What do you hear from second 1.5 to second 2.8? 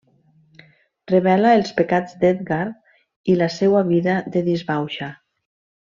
els pecats d'Edgar